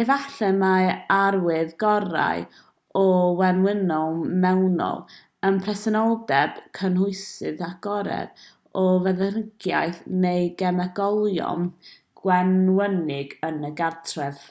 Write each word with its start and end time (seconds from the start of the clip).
efallai 0.00 0.48
mai'r 0.58 0.90
arwydd 1.14 1.72
gorau 1.82 2.44
o 3.00 3.02
wenwyno 3.40 3.96
mewnol 4.44 5.00
yw 5.48 5.58
presenoldeb 5.64 6.62
cynhwysydd 6.80 7.64
agored 7.70 8.46
o 8.84 8.86
feddyginiaeth 9.08 10.00
neu 10.28 10.48
gemegolion 10.62 11.68
gwenwynig 12.24 13.36
yn 13.52 13.60
y 13.72 13.76
cartref 13.84 14.50